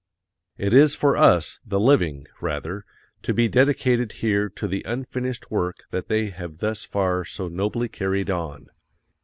It 0.57 0.73
is 0.73 0.95
for 0.95 1.15
us, 1.15 1.59
the 1.63 1.79
living, 1.79 2.25
rather, 2.41 2.85
to 3.21 3.35
be 3.35 3.47
dedicated 3.47 4.13
here 4.13 4.49
to 4.49 4.67
the 4.67 4.81
unfinished 4.83 5.51
work 5.51 5.83
they 5.91 6.31
have 6.31 6.57
thus 6.57 6.83
far 6.83 7.23
so 7.23 7.47
nobly 7.47 7.87
carried 7.87 8.31
on. 8.31 8.69